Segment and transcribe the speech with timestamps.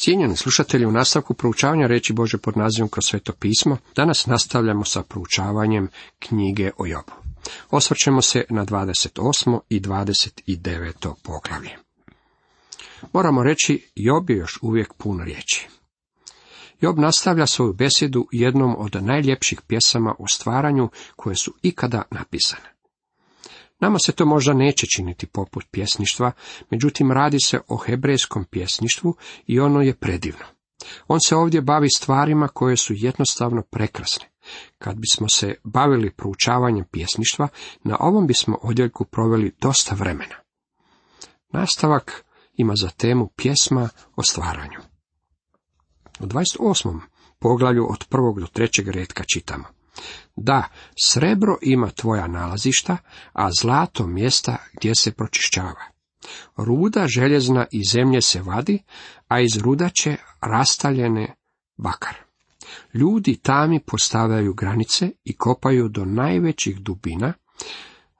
[0.00, 5.02] Cijenjeni slušatelji, u nastavku proučavanja reći Bože pod nazivom kroz sveto pismo, danas nastavljamo sa
[5.02, 7.12] proučavanjem knjige o Jobu.
[7.70, 9.60] Osvrćemo se na 28.
[9.68, 11.14] i 29.
[11.22, 11.70] poglavlje.
[13.12, 15.68] Moramo reći, Job je još uvijek pun riječi.
[16.80, 22.77] Job nastavlja svoju besjedu jednom od najljepših pjesama o stvaranju koje su ikada napisane.
[23.80, 26.32] Nama se to možda neće činiti poput pjesništva,
[26.70, 29.14] međutim radi se o hebrejskom pjesništvu
[29.46, 30.44] i ono je predivno.
[31.08, 34.26] On se ovdje bavi stvarima koje su jednostavno prekrasne.
[34.78, 37.48] Kad bismo se bavili proučavanjem pjesništva,
[37.84, 40.34] na ovom bismo odjeljku proveli dosta vremena.
[41.52, 42.24] Nastavak
[42.54, 44.78] ima za temu pjesma o stvaranju.
[46.20, 47.00] U 28.
[47.38, 49.64] poglavlju od prvog do trećeg redka čitamo.
[50.36, 50.64] Da,
[51.02, 52.96] srebro ima tvoja nalazišta,
[53.32, 55.98] a zlato mjesta gdje se pročišćava.
[56.56, 58.82] Ruda željezna iz zemlje se vadi,
[59.28, 61.34] a iz rudače rastaljene
[61.76, 62.14] bakar.
[62.94, 67.32] Ljudi tami postavljaju granice i kopaju do najvećih dubina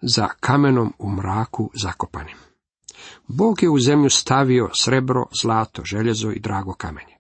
[0.02, 2.36] za kamenom u mraku zakopanim.
[3.26, 7.16] Bog je u zemlju stavio srebro, zlato, željezo i drago kamenje.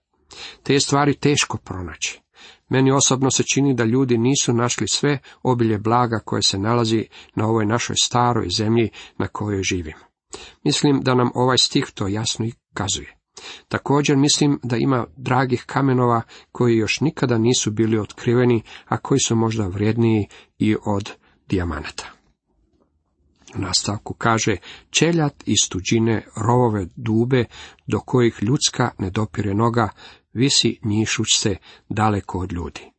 [0.62, 2.20] Te stvari teško pronaći.
[2.68, 7.46] Meni osobno se čini da ljudi nisu našli sve obilje blaga koje se nalazi na
[7.46, 10.08] ovoj našoj staroj zemlji na kojoj živimo.
[10.64, 13.18] Mislim da nam ovaj stih to jasno i kazuje.
[13.68, 16.22] Također mislim da ima dragih kamenova
[16.52, 20.26] koji još nikada nisu bili otkriveni, a koji su možda vrijedniji
[20.58, 21.10] i od
[21.48, 22.18] dijamanata.
[23.56, 24.56] U nastavku kaže,
[24.90, 27.44] čeljat iz tuđine rovove dube
[27.86, 29.88] do kojih ljudska ne dopire noga,
[30.38, 31.56] visi njišuć se
[31.88, 32.92] daleko od ljudi.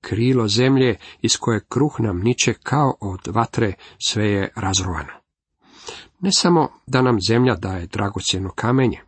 [0.00, 3.72] Krilo zemlje iz koje kruh nam niče kao od vatre
[4.06, 5.12] sve je razrovano.
[6.20, 9.00] Ne samo da nam zemlja daje dragocjeno kamenje,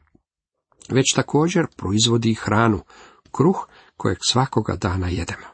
[0.89, 2.81] već također proizvodi hranu,
[3.33, 5.47] kruh kojeg svakoga dana jedemo.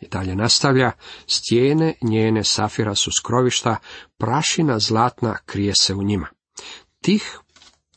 [0.00, 0.92] I dalje nastavlja,
[1.26, 3.76] stijene njene safira su skrovišta,
[4.16, 6.26] prašina zlatna krije se u njima.
[7.00, 7.38] Tih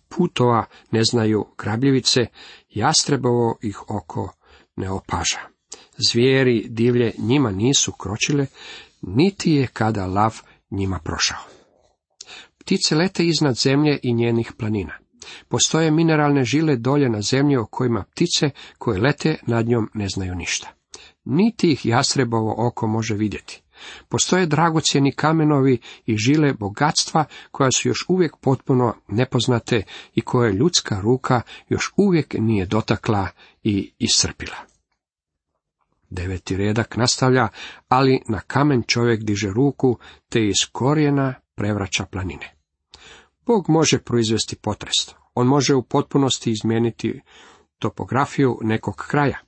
[0.09, 2.25] putova ne znaju grabljivice,
[2.73, 4.33] jastrebovo ih oko
[4.75, 5.39] ne opaža.
[5.97, 8.45] Zvijeri divlje njima nisu kročile,
[9.01, 11.39] niti je kada lav njima prošao.
[12.57, 14.93] Ptice lete iznad zemlje i njenih planina.
[15.47, 20.35] Postoje mineralne žile dolje na zemlji o kojima ptice koje lete nad njom ne znaju
[20.35, 20.69] ništa.
[21.25, 23.61] Niti ih jastrebovo oko može vidjeti.
[24.09, 29.83] Postoje dragocjeni kamenovi i žile bogatstva koja su još uvijek potpuno nepoznate
[30.15, 33.27] i koje ljudska ruka još uvijek nije dotakla
[33.63, 34.57] i iscrpila.
[36.09, 37.47] Deveti redak nastavlja,
[37.87, 39.97] ali na kamen čovjek diže ruku,
[40.29, 42.55] te iz korijena prevraća planine.
[43.45, 44.95] Bog može proizvesti potres.
[45.33, 47.21] On može u potpunosti izmijeniti
[47.79, 49.39] topografiju nekog kraja.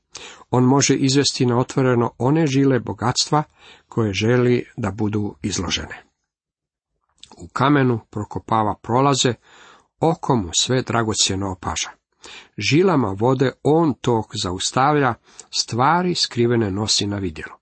[0.50, 3.44] On može izvesti na otvoreno one žile bogatstva
[3.88, 6.04] koje želi da budu izložene.
[7.38, 9.34] U kamenu prokopava prolaze,
[10.00, 11.90] oko mu sve dragocjeno opaža.
[12.58, 15.14] Žilama vode on tok zaustavlja,
[15.60, 17.60] stvari skrivene nosi na vidjelo.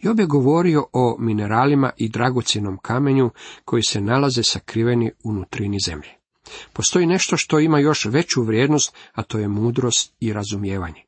[0.00, 3.30] Job je govorio o mineralima i dragocjenom kamenju
[3.64, 6.10] koji se nalaze sakriveni u nutrini zemlje.
[6.72, 11.07] Postoji nešto što ima još veću vrijednost, a to je mudrost i razumijevanje.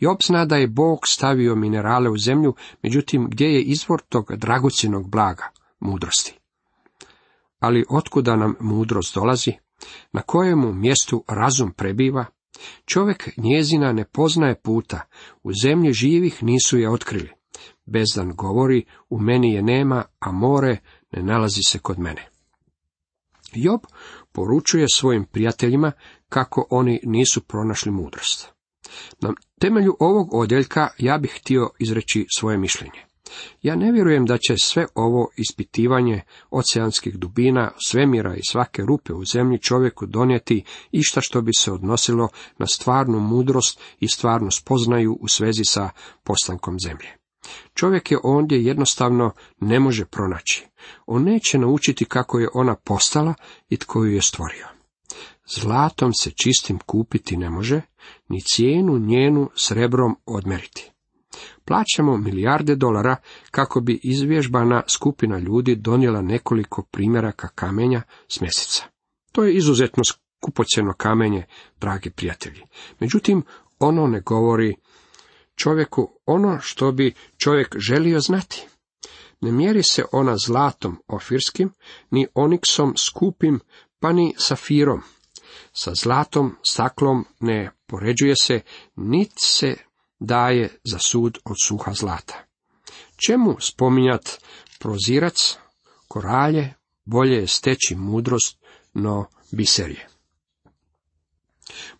[0.00, 5.10] Job zna da je Bog stavio minerale u zemlju, međutim gdje je izvor tog dragocjenog
[5.10, 5.44] blaga,
[5.80, 6.38] mudrosti?
[7.58, 9.52] Ali otkuda nam mudrost dolazi?
[10.12, 12.24] Na kojemu mjestu razum prebiva?
[12.84, 15.00] Čovjek njezina ne poznaje puta,
[15.42, 17.30] u zemlji živih nisu je otkrili.
[17.86, 20.78] Bezdan govori, u meni je nema, a more
[21.12, 22.28] ne nalazi se kod mene.
[23.52, 23.80] Job
[24.32, 25.92] poručuje svojim prijateljima
[26.28, 28.52] kako oni nisu pronašli mudrost.
[29.20, 33.08] Na temelju ovog odjeljka ja bih htio izreći svoje mišljenje.
[33.62, 39.24] Ja ne vjerujem da će sve ovo ispitivanje oceanskih dubina, svemira i svake rupe u
[39.24, 45.28] zemlji čovjeku donijeti išta što bi se odnosilo na stvarnu mudrost i stvarnu spoznaju u
[45.28, 45.90] svezi sa
[46.24, 47.08] postankom zemlje.
[47.74, 49.30] Čovjek je ondje jednostavno
[49.60, 50.66] ne može pronaći.
[51.06, 53.34] On neće naučiti kako je ona postala
[53.68, 54.77] i tko ju je stvorio.
[55.50, 57.80] Zlatom se čistim kupiti ne može,
[58.28, 60.90] ni cijenu njenu srebrom odmeriti.
[61.64, 63.16] Plaćamo milijarde dolara
[63.50, 68.84] kako bi izvježbana skupina ljudi donijela nekoliko primjeraka kamenja s mjeseca.
[69.32, 71.46] To je izuzetno skupocjeno kamenje,
[71.80, 72.62] dragi prijatelji.
[73.00, 73.42] Međutim,
[73.78, 74.76] ono ne govori
[75.54, 78.66] čovjeku ono što bi čovjek želio znati.
[79.40, 81.70] Ne mjeri se ona zlatom ofirskim,
[82.10, 83.60] ni oniksom skupim,
[84.00, 85.02] pa ni safirom.
[85.72, 88.60] Sa zlatom, staklom ne poređuje se,
[88.96, 89.76] nit se
[90.20, 92.44] daje za sud od suha zlata.
[93.26, 94.40] Čemu spominjat
[94.78, 95.56] prozirac,
[96.08, 96.74] koralje,
[97.04, 98.58] bolje je steći mudrost,
[98.94, 100.08] no biserje.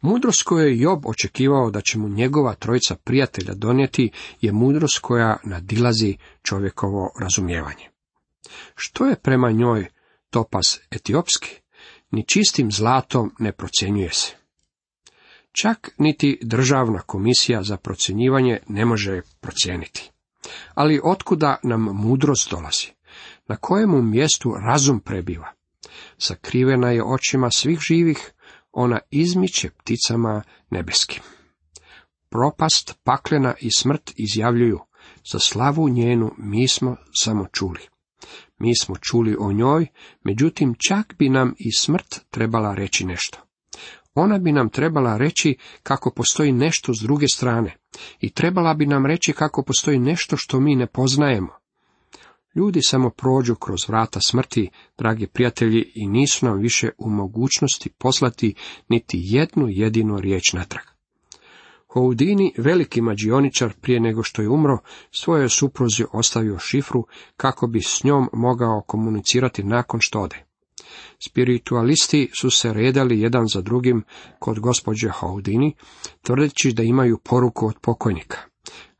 [0.00, 4.11] Mudrost koju je Job očekivao da će mu njegova trojica prijatelja donijeti
[4.41, 7.89] je mudrost koja nadilazi čovjekovo razumijevanje.
[8.75, 9.87] Što je prema njoj
[10.31, 11.61] topas etiopski?
[12.10, 14.34] Ni čistim zlatom ne procjenjuje se.
[15.52, 20.10] Čak niti državna komisija za procjenjivanje ne može procijeniti.
[20.75, 22.87] Ali otkuda nam mudrost dolazi?
[23.49, 25.52] Na kojemu mjestu razum prebiva?
[26.19, 28.32] Sakrivena je očima svih živih,
[28.72, 31.22] ona izmiče pticama nebeskim.
[32.28, 34.81] Propast, paklena i smrt izjavljuju,
[35.32, 37.81] za slavu njenu mi smo samo čuli.
[38.59, 39.87] Mi smo čuli o njoj,
[40.25, 43.38] međutim čak bi nam i smrt trebala reći nešto.
[44.15, 47.76] Ona bi nam trebala reći kako postoji nešto s druge strane
[48.20, 51.59] i trebala bi nam reći kako postoji nešto što mi ne poznajemo.
[52.55, 58.55] Ljudi samo prođu kroz vrata smrti, dragi prijatelji, i nisu nam više u mogućnosti poslati
[58.88, 60.98] niti jednu jedinu riječ natrag.
[61.93, 64.79] Houdini, veliki mađioničar, prije nego što je umro,
[65.11, 67.06] svojoj supruzi ostavio šifru
[67.37, 70.44] kako bi s njom mogao komunicirati nakon što ode.
[71.29, 74.05] Spiritualisti su se redali jedan za drugim
[74.38, 75.75] kod gospođe Houdini,
[76.23, 78.38] tvrdeći da imaju poruku od pokojnika.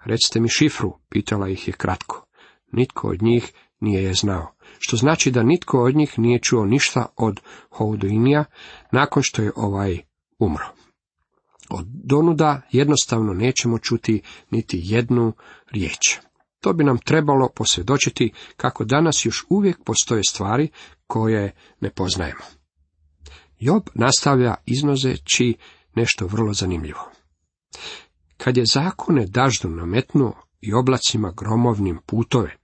[0.05, 2.27] Recite mi šifru, pitala ih je kratko.
[2.73, 7.07] Nitko od njih nije je znao, što znači da nitko od njih nije čuo ništa
[7.17, 7.41] od
[7.71, 8.45] Houdinija
[8.93, 9.99] nakon što je ovaj
[10.39, 10.78] umro.
[11.71, 15.33] Od donuda jednostavno nećemo čuti niti jednu
[15.71, 16.19] riječ.
[16.61, 20.69] To bi nam trebalo posvjedočiti kako danas još uvijek postoje stvari
[21.07, 22.45] koje ne poznajemo.
[23.59, 25.55] Job nastavlja iznozeći
[25.95, 27.11] nešto vrlo zanimljivo.
[28.37, 32.57] Kad je zakone daždu nametnuo i oblacima gromovnim putove,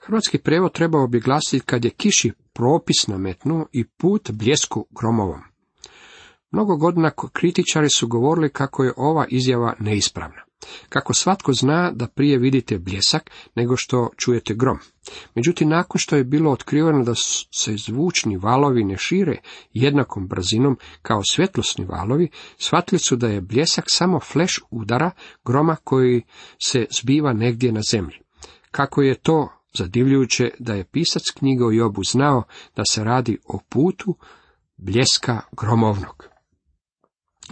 [0.00, 5.40] hrvatski prevod trebao bi glasiti kad je kiši propis nametnuo i put bljesku gromovom.
[6.50, 10.46] Mnogo godina kritičari su govorili kako je ova izjava neispravna.
[10.88, 14.78] Kako svatko zna da prije vidite bljesak nego što čujete grom.
[15.34, 17.12] Međutim, nakon što je bilo otkriveno da
[17.54, 19.36] se zvučni valovi ne šire
[19.72, 22.28] jednakom brzinom kao svjetlosni valovi,
[22.58, 25.10] shvatili su da je bljesak samo fleš udara
[25.44, 26.22] groma koji
[26.64, 28.18] se zbiva negdje na zemlji.
[28.70, 32.42] Kako je to zadivljujuće da je pisac knjige o Jobu znao
[32.76, 34.16] da se radi o putu
[34.76, 36.35] bljeska gromovnog.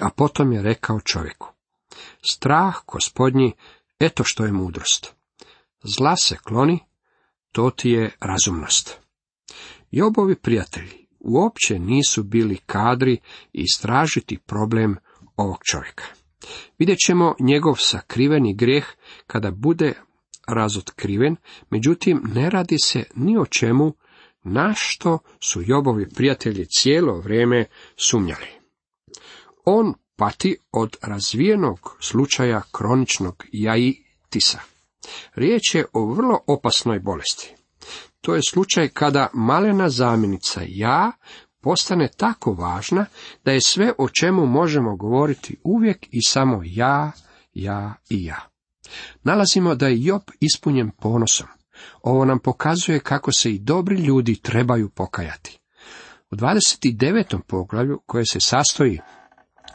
[0.01, 1.49] A potom je rekao čovjeku,
[2.31, 3.53] strah gospodnji,
[4.01, 5.15] eto što je mudrost.
[5.83, 6.79] Zla se kloni,
[7.53, 8.99] to ti je razumnost.
[9.91, 13.19] Jobovi prijatelji uopće nisu bili kadri
[13.53, 14.97] istražiti problem
[15.37, 16.05] ovog čovjeka.
[16.79, 18.87] Vidjet ćemo njegov sakriveni grijeh
[19.27, 19.93] kada bude
[20.49, 21.37] razotkriven,
[21.71, 23.93] međutim ne radi se ni o čemu
[24.43, 27.65] na što su Jobovi prijatelji cijelo vrijeme
[27.97, 28.64] sumnjali.
[29.65, 34.59] On pati od razvijenog slučaja kroničnog jaitisa.
[35.35, 37.55] Riječ je o vrlo opasnoj bolesti.
[38.21, 41.13] To je slučaj kada malena zamjenica ja
[41.61, 43.07] postane tako važna
[43.45, 47.13] da je sve o čemu možemo govoriti uvijek i samo ja,
[47.55, 48.49] ja i ja.
[49.23, 51.47] Nalazimo da je Job ispunjen ponosom.
[52.03, 55.59] Ovo nam pokazuje kako se i dobri ljudi trebaju pokajati.
[56.31, 57.41] U 29.
[57.47, 59.01] poglavlju koje se sastoji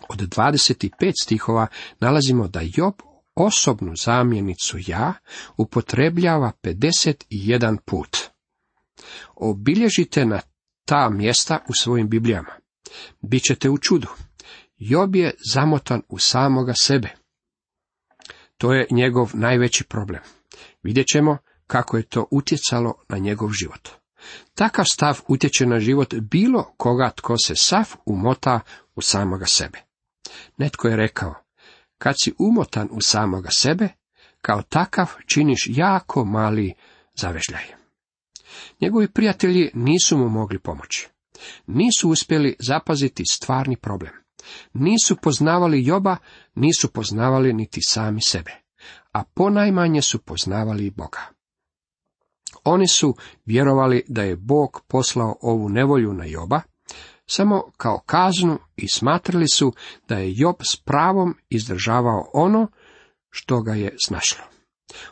[0.09, 1.67] od 25 stihova
[1.99, 2.93] nalazimo da Job
[3.35, 5.13] osobnu zamjenicu ja
[5.57, 8.17] upotrebljava 51 put.
[9.35, 10.41] Obilježite na
[10.85, 12.51] ta mjesta u svojim biblijama.
[13.21, 14.07] Bićete u čudu.
[14.77, 17.09] Job je zamotan u samoga sebe.
[18.57, 20.21] To je njegov najveći problem.
[20.83, 21.37] Vidjet ćemo
[21.67, 23.89] kako je to utjecalo na njegov život.
[24.53, 28.59] Takav stav utječe na život bilo koga tko se sav umota
[28.95, 29.88] u samoga sebe.
[30.59, 31.33] Netko je rekao,
[31.97, 33.89] kad si umotan u samoga sebe,
[34.41, 36.73] kao takav činiš jako mali
[37.15, 37.63] zavežljaj.
[38.81, 41.07] Njegovi prijatelji nisu mu mogli pomoći.
[41.67, 44.13] Nisu uspjeli zapaziti stvarni problem.
[44.73, 46.17] Nisu poznavali Joba,
[46.55, 48.51] nisu poznavali niti sami sebe,
[49.11, 51.19] a ponajmanje su poznavali Boga.
[52.63, 56.61] Oni su vjerovali da je Bog poslao ovu nevolju na Joba,
[57.29, 59.73] samo kao kaznu i smatrali su
[60.07, 62.67] da je Job s pravom izdržavao ono
[63.29, 64.43] što ga je snašlo.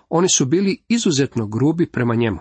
[0.10, 2.40] Oni su bili izuzetno grubi prema njemu.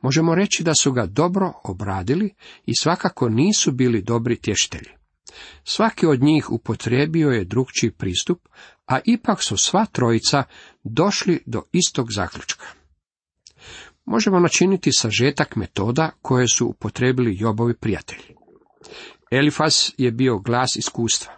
[0.00, 2.34] Možemo reći da su ga dobro obradili
[2.66, 4.90] i svakako nisu bili dobri tještelji.
[5.64, 8.48] Svaki od njih upotrijebio je drugčiji pristup,
[8.86, 10.42] a ipak su sva trojica
[10.84, 12.66] došli do istog zaključka.
[14.04, 18.36] Možemo načiniti sažetak metoda koje su upotrebili Jobovi prijatelji.
[19.30, 21.32] Elifas je bio glas iskustva.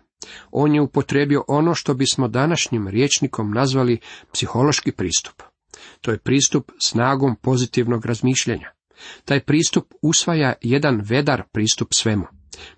[0.50, 3.99] On je upotrebio ono što bismo današnjim rječnikom nazvali
[4.33, 5.42] psihološki pristup.
[6.00, 8.71] To je pristup snagom pozitivnog razmišljanja.
[9.25, 12.26] Taj pristup usvaja jedan vedar pristup svemu.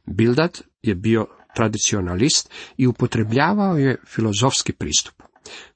[0.06, 5.22] Bildad je bio tradicionalist i upotrebljavao je filozofski pristup.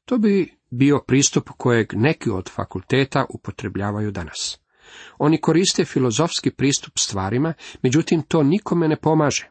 [0.05, 4.63] To bi bio pristup kojeg neki od fakulteta upotrebljavaju danas.
[5.19, 9.50] Oni koriste filozofski pristup stvarima, međutim to nikome ne pomaže.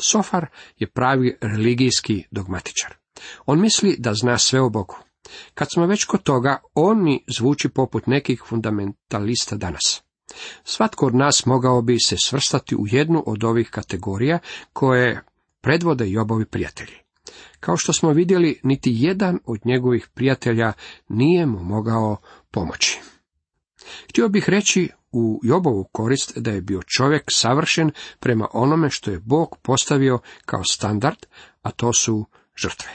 [0.00, 0.46] Sofar
[0.76, 2.94] je pravi religijski dogmatičar.
[3.46, 4.96] On misli da zna sve o Bogu.
[5.54, 10.02] Kad smo već kod toga, on mi zvuči poput nekih fundamentalista danas.
[10.64, 14.38] Svatko od nas mogao bi se svrstati u jednu od ovih kategorija
[14.72, 15.24] koje
[15.60, 16.96] predvode Jobovi prijatelji.
[17.60, 20.72] Kao što smo vidjeli, niti jedan od njegovih prijatelja
[21.08, 22.16] nije mu mogao
[22.50, 23.00] pomoći.
[24.10, 27.90] Htio bih reći u Jobovu korist da je bio čovjek savršen
[28.20, 31.18] prema onome što je Bog postavio kao standard,
[31.62, 32.26] a to su
[32.56, 32.90] žrtve.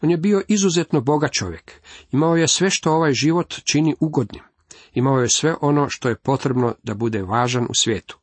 [0.00, 1.72] On je bio izuzetno boga čovjek.
[2.10, 4.42] Imao je sve što ovaj život čini ugodnim.
[4.94, 8.18] Imao je sve ono što je potrebno da bude važan u svijetu.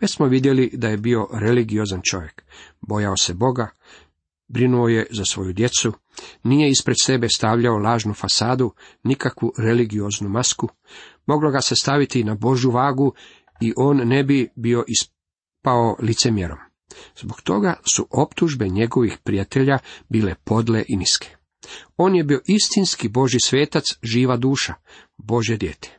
[0.00, 2.44] Već smo vidjeli da je bio religiozan čovjek.
[2.80, 3.68] Bojao se Boga,
[4.48, 5.92] brinuo je za svoju djecu,
[6.42, 8.72] nije ispred sebe stavljao lažnu fasadu,
[9.02, 10.68] nikakvu religioznu masku,
[11.26, 13.12] moglo ga se staviti na Božu vagu
[13.60, 16.58] i on ne bi bio ispao licemjerom.
[17.20, 21.36] Zbog toga su optužbe njegovih prijatelja bile podle i niske.
[21.96, 24.74] On je bio istinski Boži svetac, živa duša,
[25.16, 25.98] Bože dijete.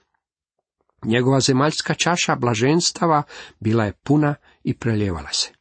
[1.05, 3.23] Njegova zemaljska čaša blaženstava
[3.59, 5.56] bila je puna i preljevala se.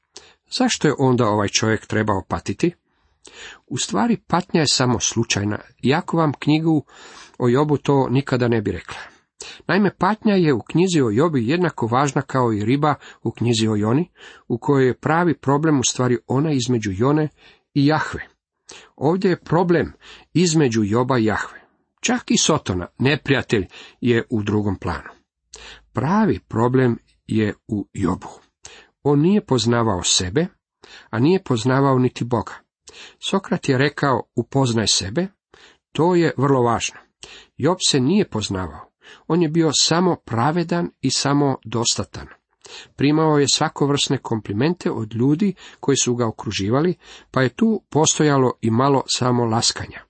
[0.51, 2.75] Zašto je onda ovaj čovjek trebao patiti?
[3.67, 6.85] U stvari patnja je samo slučajna, iako vam knjigu
[7.39, 8.99] o Jobu to nikada ne bi rekla.
[9.67, 13.77] Naime, patnja je u knjizi o Jobi jednako važna kao i riba u knjizi o
[13.77, 14.11] Joni,
[14.49, 17.29] u kojoj je pravi problem u stvari ona između Jone
[17.75, 18.21] i Jahve.
[18.97, 19.93] Ovdje je problem
[20.35, 21.61] između Joba i Jahve.
[22.01, 23.67] Čak i Sotona, neprijatelj,
[24.01, 25.11] je u drugom planu.
[25.93, 28.46] Pravi problem je u Jobu.
[29.09, 30.47] On nije poznavao sebe,
[31.11, 32.53] a nije poznavao niti Boga.
[33.29, 35.27] Sokrat je rekao upoznaj sebe,
[35.93, 36.99] to je vrlo važno.
[37.57, 38.91] Job se nije poznavao.
[39.27, 42.27] On je bio samo pravedan i samo dostatan.
[42.97, 46.95] Primao je svakovrsne komplimente od ljudi koji su ga okruživali,
[47.31, 50.01] pa je tu postojalo i malo samo laskanja.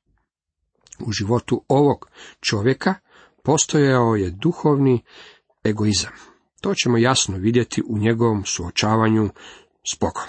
[1.07, 2.11] U životu ovog
[2.41, 2.95] čovjeka
[3.43, 5.03] postojao je duhovni
[5.65, 6.36] egoizam.
[6.66, 9.30] To ćemo jasno vidjeti u njegovom suočavanju
[9.90, 10.25] s Bogom.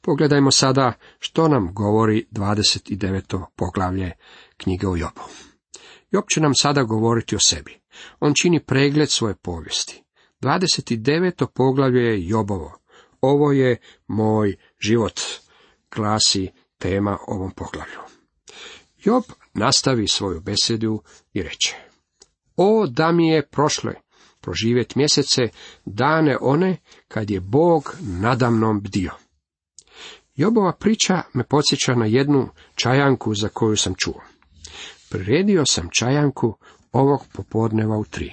[0.00, 3.44] Pogledajmo sada što nam govori 29.
[3.56, 4.12] poglavlje
[4.56, 5.20] knjige o Jobu.
[6.10, 7.80] Job će nam sada govoriti o sebi.
[8.20, 10.02] On čini pregled svoje povijesti.
[10.40, 11.46] 29.
[11.54, 12.78] poglavlje je Jobovo.
[13.20, 15.20] Ovo je moj život,
[15.96, 17.98] glasi tema ovom poglavlju.
[18.96, 21.76] Job nastavi svoju besedu i reče.
[22.56, 23.92] O, da mi je prošlo
[24.46, 25.42] proživjeti mjesece,
[25.84, 26.76] dane one,
[27.08, 29.10] kad je Bog nadamnom bdio.
[30.34, 34.22] Jobova priča me podsjeća na jednu čajanku za koju sam čuo.
[35.10, 36.58] Priredio sam čajanku
[36.92, 38.32] ovog popodneva u tri.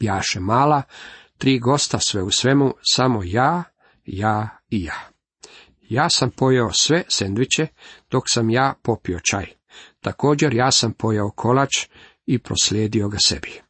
[0.00, 0.82] Bjaše mala,
[1.38, 3.62] tri gosta sve u svemu, samo ja,
[4.04, 5.08] ja i ja.
[5.88, 7.66] Ja sam pojeo sve sendviče,
[8.10, 9.46] dok sam ja popio čaj.
[10.00, 11.88] Također ja sam pojeo kolač
[12.26, 13.65] i proslijedio ga sebi.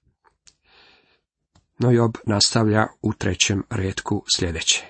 [1.79, 4.85] No Job nastavlja u trećem redku sljedeće.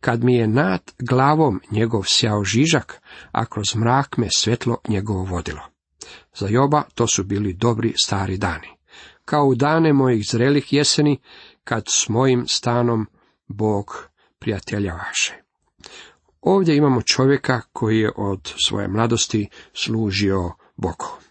[0.00, 3.00] Kad mi je nad glavom njegov sjao žižak,
[3.32, 5.60] a kroz mrak me svjetlo njegovo vodilo.
[6.34, 8.68] Za Joba to su bili dobri stari dani.
[9.24, 11.20] Kao u dane mojih zrelih jeseni,
[11.64, 13.06] kad s mojim stanom
[13.46, 15.34] Bog prijatelja vaše.
[16.40, 21.25] Ovdje imamo čovjeka koji je od svoje mladosti služio Bogu.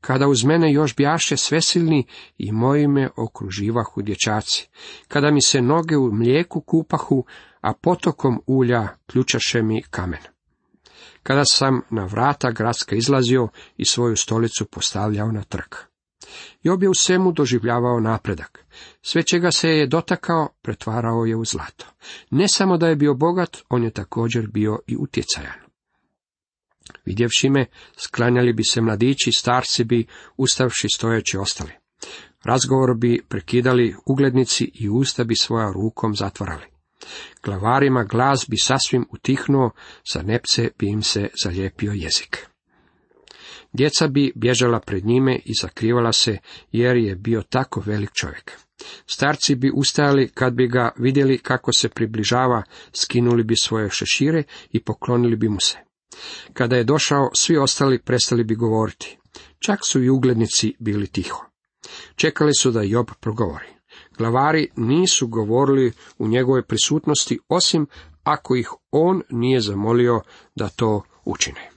[0.00, 2.06] Kada uz mene još bjaše svesilni
[2.38, 4.68] i moji me okruživahu dječaci.
[5.08, 7.24] Kada mi se noge u mlijeku kupahu,
[7.60, 10.20] a potokom ulja ključaše mi kamen.
[11.22, 15.74] Kada sam na vrata gradska izlazio i svoju stolicu postavljao na trg.
[16.62, 18.64] Job je u svemu doživljavao napredak.
[19.02, 21.86] Sve čega se je dotakao, pretvarao je u zlato.
[22.30, 25.67] Ne samo da je bio bogat, on je također bio i utjecajan.
[27.04, 27.66] Vidjevši me,
[27.96, 31.72] sklanjali bi se mladići, starci bi, ustavši stojeći ostali.
[32.44, 36.66] Razgovor bi prekidali uglednici i usta bi svoja rukom zatvarali.
[37.44, 39.70] Glavarima glas bi sasvim utihnuo,
[40.12, 42.46] sa nepce bi im se zalijepio jezik.
[43.72, 46.38] Djeca bi bježala pred njime i zakrivala se,
[46.72, 48.52] jer je bio tako velik čovjek.
[49.06, 54.42] Starci bi ustajali kad bi ga vidjeli kako se približava, skinuli bi svoje šešire
[54.72, 55.87] i poklonili bi mu se.
[56.52, 59.18] Kada je došao, svi ostali prestali bi govoriti.
[59.58, 61.44] Čak su i uglednici bili tiho.
[62.16, 63.66] Čekali su da Job progovori.
[64.18, 67.86] Glavari nisu govorili u njegovoj prisutnosti, osim
[68.22, 70.20] ako ih on nije zamolio
[70.54, 71.70] da to učine.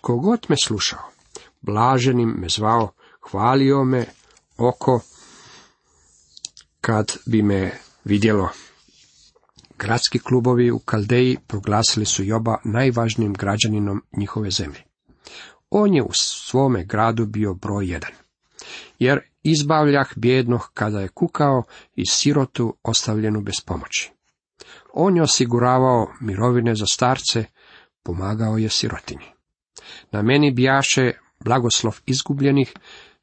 [0.00, 1.10] Kogod me slušao,
[1.60, 2.92] blaženim me zvao,
[3.30, 4.06] hvalio me
[4.58, 5.00] oko
[6.80, 8.48] kad bi me vidjelo.
[9.78, 14.82] Gradski klubovi u Kaldeji proglasili su Joba najvažnijim građaninom njihove zemlje.
[15.70, 18.10] On je u svome gradu bio broj jedan.
[18.98, 21.62] Jer izbavljah bjednog kada je kukao
[21.94, 24.10] i sirotu ostavljenu bez pomoći.
[24.92, 27.44] On je osiguravao mirovine za starce,
[28.02, 29.26] pomagao je sirotinji.
[30.10, 31.12] Na meni bijaše
[31.44, 32.72] blagoslov izgubljenih,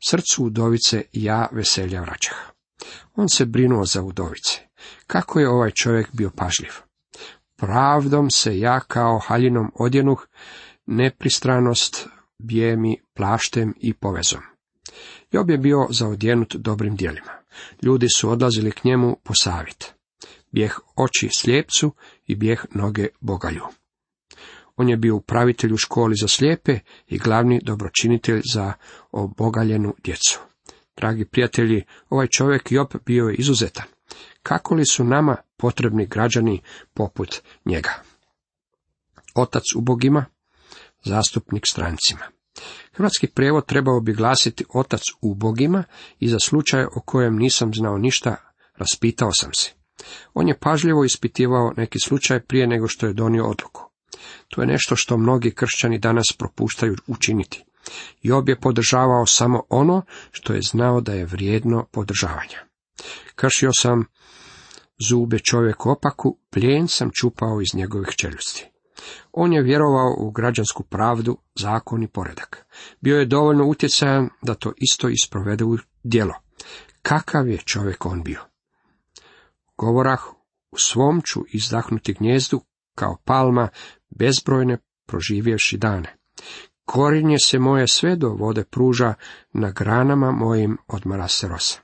[0.10, 2.38] srcu udovice ja veselja vraćah.
[3.15, 4.70] On se brinuo za udovice.
[5.07, 6.71] Kako je ovaj čovjek bio pažljiv?
[7.55, 10.27] Pravdom se ja kao haljinom odjenuh,
[10.85, 12.07] nepristranost
[12.39, 14.41] bije mi plaštem i povezom.
[15.31, 17.31] Job je bio zaodjenut dobrim dijelima.
[17.81, 19.93] Ljudi su odlazili k njemu po savjet.
[20.51, 21.93] Bijeh oči slijepcu
[22.27, 23.63] i bijeh noge bogalju.
[24.75, 28.73] On je bio upravitelj u školi za slijepe i glavni dobročinitelj za
[29.11, 30.39] obogaljenu djecu.
[30.97, 33.85] Dragi prijatelji, ovaj čovjek Job bio je izuzetan.
[34.43, 36.62] Kako li su nama potrebni građani
[36.93, 37.91] poput njega?
[39.36, 40.25] Otac ubogima,
[41.03, 42.25] zastupnik strancima.
[42.93, 45.83] Hrvatski prijevod trebao bi glasiti otac ubogima
[46.19, 48.36] i za slučaj o kojem nisam znao ništa,
[48.77, 49.71] raspitao sam se.
[50.33, 53.91] On je pažljivo ispitivao neki slučaj prije nego što je donio odluku.
[54.48, 57.63] To je nešto što mnogi kršćani danas propuštaju učiniti.
[58.21, 60.01] Job je podržavao samo ono
[60.32, 62.70] što je znao da je vrijedno podržavanja.
[63.35, 64.05] Kršio sam
[65.09, 68.71] zube čovjek opaku, plijen sam čupao iz njegovih čeljusti.
[69.31, 72.65] On je vjerovao u građansku pravdu, zakon i poredak.
[73.01, 76.33] Bio je dovoljno utjecajan da to isto isprovede u djelo.
[77.01, 78.41] Kakav je čovjek on bio?
[79.77, 80.19] Govorah,
[80.71, 82.61] u svom ću izdahnuti gnjezdu
[82.95, 83.67] kao palma
[84.09, 86.17] bezbrojne proživjevši dane.
[86.85, 89.13] Korinje se moje sve do vode pruža,
[89.53, 90.77] na granama mojim
[91.27, 91.79] se rosa.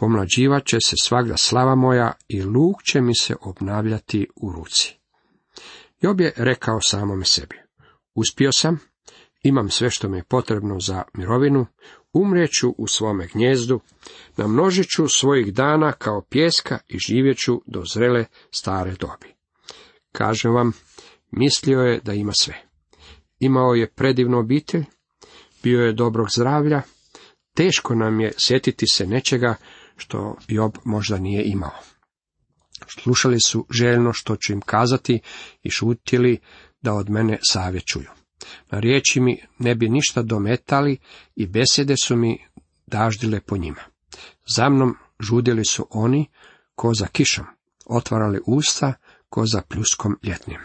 [0.00, 4.98] Pomlađivat će se svagda slava moja i luk će mi se obnavljati u ruci.
[6.00, 7.56] Job je rekao samome sebi,
[8.14, 8.78] uspio sam,
[9.42, 11.66] imam sve što mi je potrebno za mirovinu,
[12.12, 13.80] umrijeću u svome gnjezdu,
[14.36, 19.34] namnožit ću svojih dana kao pjeska i živjeću do zrele stare dobi.
[20.12, 20.72] Kažem vam,
[21.30, 22.62] mislio je da ima sve.
[23.38, 24.84] Imao je predivnu obitelj,
[25.62, 26.82] bio je dobrog zdravlja,
[27.56, 29.56] teško nam je sjetiti se nečega
[30.00, 31.72] što Job možda nije imao.
[32.88, 35.20] Slušali su željno što ću im kazati
[35.62, 36.38] i šutili
[36.82, 38.08] da od mene savjet čuju.
[38.70, 40.98] Na riječi mi ne bi ništa dometali
[41.36, 42.46] i besede su mi
[42.86, 43.82] daždile po njima.
[44.56, 46.26] Za mnom žudili su oni
[46.74, 47.46] ko za kišom,
[47.86, 48.94] otvarali usta
[49.28, 50.60] ko za pljuskom ljetnim.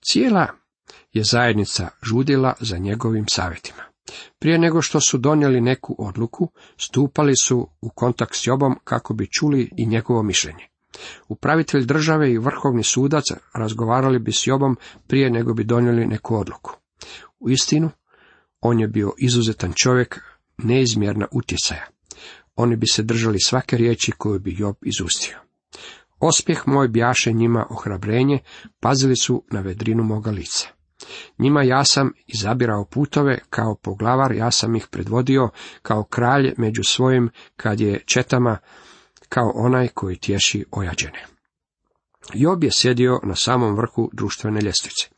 [0.00, 0.46] Cijela
[1.12, 3.89] je zajednica žudila za njegovim savjetima.
[4.38, 9.26] Prije nego što su donijeli neku odluku, stupali su u kontakt s Jobom kako bi
[9.26, 10.68] čuli i njegovo mišljenje.
[11.28, 16.76] Upravitelj države i vrhovni sudac razgovarali bi s Jobom prije nego bi donijeli neku odluku.
[17.40, 17.90] U istinu,
[18.60, 20.20] on je bio izuzetan čovjek,
[20.58, 21.86] neizmjerna utjecaja.
[22.56, 25.38] Oni bi se držali svake riječi koju bi Job izustio.
[26.18, 28.38] Ospjeh moj bjaše njima ohrabrenje,
[28.80, 30.79] pazili su na vedrinu moga lica.
[31.38, 35.48] Njima ja sam izabirao putove, kao poglavar ja sam ih predvodio,
[35.82, 38.58] kao kralj među svojim, kad je četama,
[39.28, 41.26] kao onaj koji tješi ojađene.
[42.34, 45.08] Job je sjedio na samom vrhu društvene ljestvice.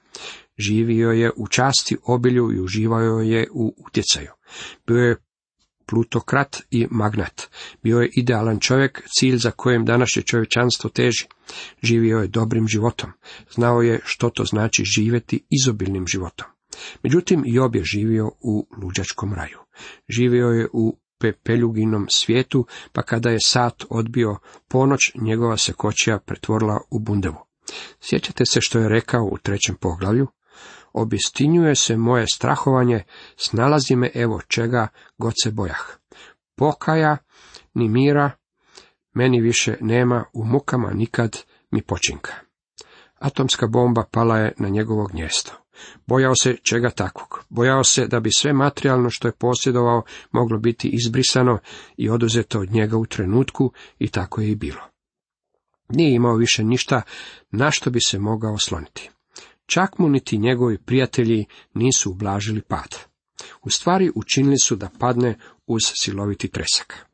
[0.59, 4.31] Živio je u časti, obilju i uživao je u utjecaju.
[4.87, 5.17] Bio je
[5.87, 7.43] plutokrat i magnat.
[7.83, 11.27] Bio je idealan čovjek, cilj za kojem današnje čovječanstvo teži.
[11.83, 13.11] Živio je dobrim životom.
[13.51, 16.47] Znao je što to znači živjeti izobilnim životom.
[17.03, 19.59] Međutim, Job je živio u luđačkom raju.
[20.09, 24.37] Živio je u pepeljuginom svijetu, pa kada je sat odbio
[24.69, 27.47] ponoć, njegova se kočija pretvorila u bundevu.
[28.01, 30.27] Sjećate se što je rekao u trećem poglavlju?
[30.93, 33.03] Obistinjuje se moje strahovanje,
[33.37, 35.97] snalazi me evo čega god se bojah.
[36.57, 37.17] Pokaja,
[37.75, 38.31] ni mira,
[39.15, 41.39] meni više nema u mukama nikad
[41.71, 42.33] mi počinka.
[43.19, 45.53] Atomska bomba pala je na njegovo gnjesto.
[46.07, 47.45] Bojao se čega takvog.
[47.49, 51.59] Bojao se da bi sve materijalno što je posjedovao moglo biti izbrisano
[51.97, 54.81] i oduzeto od njega u trenutku i tako je i bilo.
[55.89, 57.03] Nije imao više ništa
[57.51, 59.11] na što bi se mogao osloniti.
[59.73, 62.97] Čak mu niti njegovi prijatelji nisu ublažili pad.
[63.63, 67.07] U stvari učinili su da padne uz siloviti tresak.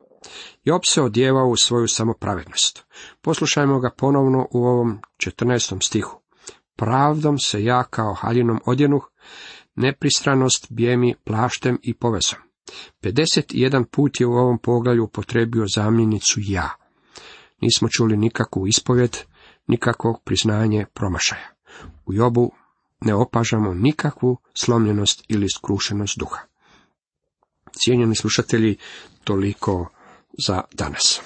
[0.63, 2.85] Job se odjevao u svoju samopravednost.
[3.21, 5.85] Poslušajmo ga ponovno u ovom 14.
[5.85, 6.21] stihu.
[6.75, 9.09] Pravdom se ja kao haljinom odjenuh,
[9.75, 12.39] nepristranost bijemi plaštem i povezom.
[13.01, 16.69] 51 put je u ovom poglavlju upotrebio zamjenicu ja.
[17.61, 19.17] Nismo čuli nikakvu ispovjed,
[19.67, 21.58] nikakvog priznanje promašaja.
[22.05, 22.51] U Jobu
[23.01, 26.39] ne opažamo nikakvu slomljenost ili skrušenost duha.
[27.73, 28.77] Cijenjeni slušatelji,
[29.23, 29.89] toliko
[30.47, 31.21] za danas.